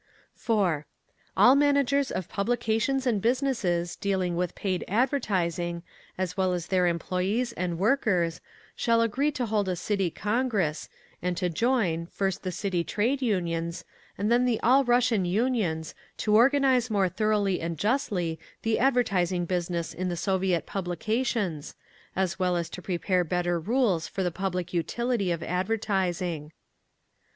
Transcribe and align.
4. 0.33 0.87
All 1.37 1.53
managers 1.53 2.09
of 2.09 2.27
publications 2.27 3.05
and 3.05 3.21
businesses 3.21 3.95
dealing 3.95 4.35
with 4.35 4.55
paid 4.55 4.83
advertising, 4.87 5.83
as 6.17 6.35
well 6.35 6.53
as 6.53 6.65
their 6.69 6.87
employees 6.87 7.53
and 7.53 7.77
workers, 7.77 8.41
shall 8.75 9.01
agree 9.01 9.29
to 9.29 9.45
hold 9.45 9.69
a 9.69 9.75
City 9.75 10.09
Congress, 10.09 10.89
and 11.21 11.37
to 11.37 11.49
join, 11.49 12.07
first 12.07 12.41
the 12.41 12.51
City 12.51 12.83
Trade 12.83 13.21
Unions, 13.21 13.85
and 14.17 14.31
then 14.31 14.45
the 14.45 14.59
All 14.61 14.83
Russian 14.83 15.23
Unions, 15.23 15.93
to 16.17 16.33
organise 16.35 16.89
more 16.89 17.07
thoroughly 17.07 17.61
and 17.61 17.77
justly 17.77 18.39
the 18.63 18.79
advertising 18.79 19.45
business 19.45 19.93
in 19.93 20.09
the 20.09 20.17
Soviet 20.17 20.65
publications, 20.65 21.75
as 22.15 22.39
well 22.39 22.57
as 22.57 22.71
to 22.71 22.81
prepare 22.81 23.23
better 23.23 23.59
rules 23.59 24.07
for 24.07 24.23
the 24.23 24.31
public 24.31 24.73
utility 24.73 25.29
of 25.31 25.43
advertising. 25.43 26.53